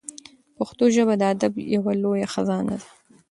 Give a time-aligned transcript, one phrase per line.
[0.57, 2.89] پښتو ژبه د ادب یوه لویه خزانه ده.